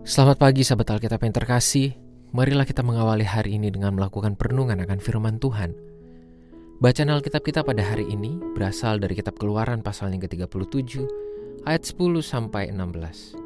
[0.00, 1.92] Selamat pagi sahabat Alkitab yang terkasih.
[2.32, 5.76] Marilah kita mengawali hari ini dengan melakukan perenungan akan firman Tuhan.
[6.80, 11.04] Bacaan Alkitab kita pada hari ini berasal dari kitab Keluaran pasal yang ke-37
[11.68, 13.36] ayat 10 sampai 16.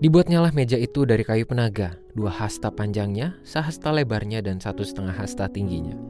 [0.00, 5.52] Dibuatnyalah meja itu dari kayu penaga, dua hasta panjangnya, sehasta lebarnya, dan satu setengah hasta
[5.52, 6.00] tingginya.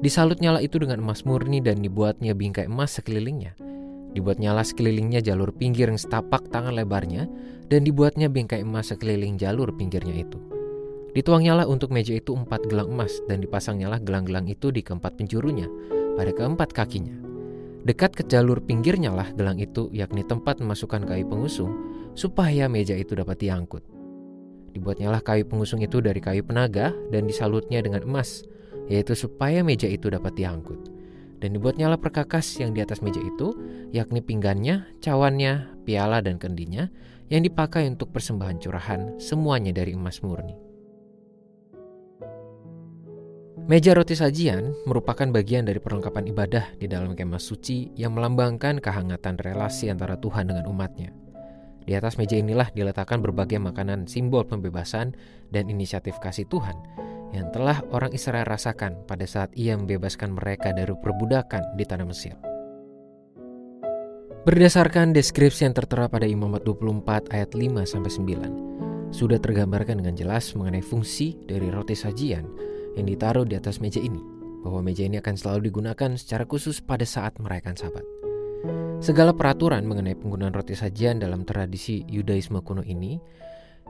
[0.00, 3.67] Disalutnyalah itu dengan emas murni dan dibuatnya bingkai emas sekelilingnya
[4.16, 7.28] Dibuatnyalah sekelilingnya jalur pinggir yang setapak tangan lebarnya,
[7.68, 10.40] dan dibuatnya bingkai emas sekeliling jalur pinggirnya itu.
[11.12, 15.68] Dituangnyalah untuk meja itu empat gelang emas, dan dipasangnyalah gelang-gelang itu di keempat penjurunya,
[16.16, 17.16] pada keempat kakinya.
[17.84, 21.72] Dekat ke jalur pinggirnya lah gelang itu, yakni tempat memasukkan kayu pengusung,
[22.16, 23.84] supaya meja itu dapat diangkut.
[24.72, 28.44] Dibuatnyalah kayu pengusung itu dari kayu penaga, dan disalutnya dengan emas,
[28.88, 30.97] yaitu supaya meja itu dapat diangkut
[31.38, 33.54] dan dibuatnya lah perkakas yang di atas meja itu,
[33.94, 36.90] yakni pinggannya, cawannya, piala dan kendinya,
[37.30, 40.58] yang dipakai untuk persembahan curahan, semuanya dari emas murni.
[43.68, 49.36] Meja roti sajian merupakan bagian dari perlengkapan ibadah di dalam kemah suci yang melambangkan kehangatan
[49.36, 51.12] relasi antara Tuhan dengan umatnya.
[51.84, 55.12] Di atas meja inilah diletakkan berbagai makanan simbol pembebasan
[55.52, 56.76] dan inisiatif kasih Tuhan
[57.32, 62.34] yang telah orang Israel rasakan pada saat ia membebaskan mereka dari perbudakan di tanah Mesir.
[64.48, 68.12] Berdasarkan deskripsi yang tertera pada Imamat 24 ayat 5 sampai
[69.12, 72.48] 9, sudah tergambarkan dengan jelas mengenai fungsi dari roti sajian
[72.96, 74.24] yang ditaruh di atas meja ini,
[74.64, 78.06] bahwa meja ini akan selalu digunakan secara khusus pada saat merayakan Sabat.
[78.98, 83.20] Segala peraturan mengenai penggunaan roti sajian dalam tradisi Yudaisme kuno ini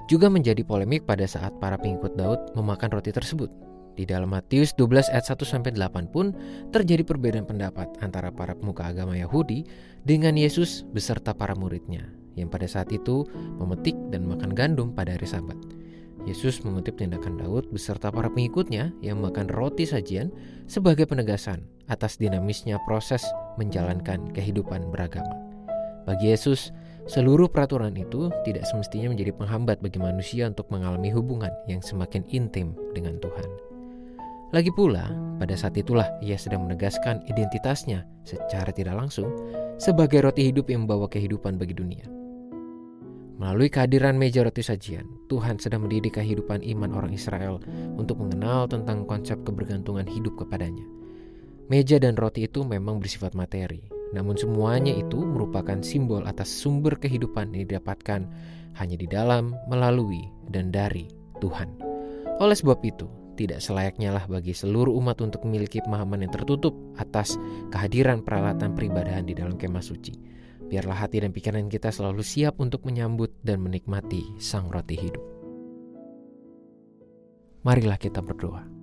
[0.07, 3.51] juga menjadi polemik pada saat para pengikut Daud memakan roti tersebut.
[3.99, 6.31] Di dalam Matius 12 ayat 1 sampai 8 pun
[6.71, 9.67] terjadi perbedaan pendapat antara para pemuka agama Yahudi
[10.07, 12.07] dengan Yesus beserta para muridnya
[12.39, 13.27] yang pada saat itu
[13.59, 15.59] memetik dan makan gandum pada hari Sabat.
[16.23, 20.31] Yesus mengutip tindakan Daud beserta para pengikutnya yang makan roti sajian
[20.71, 23.27] sebagai penegasan atas dinamisnya proses
[23.59, 25.35] menjalankan kehidupan beragama.
[26.07, 26.71] Bagi Yesus,
[27.09, 32.77] Seluruh peraturan itu tidak semestinya menjadi penghambat bagi manusia untuk mengalami hubungan yang semakin intim
[32.93, 33.49] dengan Tuhan.
[34.53, 35.09] Lagi pula,
[35.41, 39.33] pada saat itulah ia sedang menegaskan identitasnya secara tidak langsung
[39.81, 42.05] sebagai roti hidup yang membawa kehidupan bagi dunia.
[43.41, 47.57] Melalui kehadiran meja roti sajian, Tuhan sedang mendidik kehidupan iman orang Israel
[47.97, 50.85] untuk mengenal tentang konsep kebergantungan hidup kepadanya.
[51.73, 53.81] Meja dan roti itu memang bersifat materi,
[54.17, 58.25] namun semuanya itu merupakan simbol atas sumber kehidupan yang didapatkan
[58.79, 61.11] hanya di dalam, melalui, dan dari
[61.43, 61.69] Tuhan.
[62.39, 67.39] Oleh sebab itu, tidak selayaknya lah bagi seluruh umat untuk memiliki pemahaman yang tertutup atas
[67.71, 70.15] kehadiran peralatan peribadahan di dalam kemah suci.
[70.69, 75.25] Biarlah hati dan pikiran kita selalu siap untuk menyambut dan menikmati sang roti hidup.
[77.65, 78.78] Marilah kita berdoa.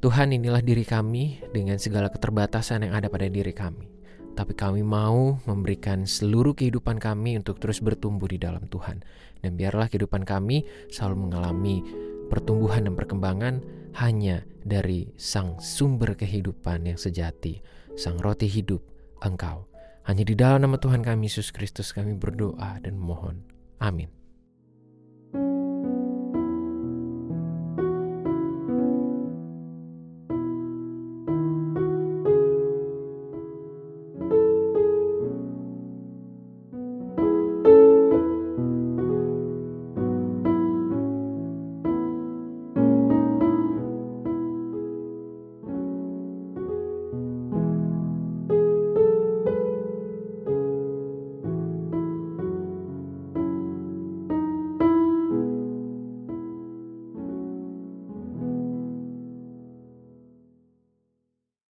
[0.00, 3.84] Tuhan inilah diri kami dengan segala keterbatasan yang ada pada diri kami.
[4.32, 9.04] Tapi kami mau memberikan seluruh kehidupan kami untuk terus bertumbuh di dalam Tuhan.
[9.44, 11.84] Dan biarlah kehidupan kami selalu mengalami
[12.32, 13.54] pertumbuhan dan perkembangan
[14.00, 17.60] hanya dari sang sumber kehidupan yang sejati,
[17.92, 18.80] sang roti hidup,
[19.20, 19.68] Engkau.
[20.08, 23.44] Hanya di dalam nama Tuhan kami Yesus Kristus kami berdoa dan memohon.
[23.84, 24.19] Amin.